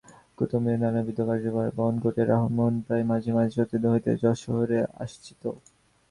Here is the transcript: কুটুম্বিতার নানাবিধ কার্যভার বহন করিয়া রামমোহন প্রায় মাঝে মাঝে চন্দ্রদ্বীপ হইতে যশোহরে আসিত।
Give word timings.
কুটুম্বিতার 0.37 0.81
নানাবিধ 0.83 1.19
কার্যভার 1.21 1.67
বহন 1.77 1.95
করিয়া 2.03 2.25
রামমোহন 2.25 2.75
প্রায় 2.85 3.05
মাঝে 3.09 3.31
মাঝে 3.35 3.51
চন্দ্রদ্বীপ 3.51 3.91
হইতে 3.93 4.11
যশোহরে 4.23 4.79
আসিত। 5.03 5.43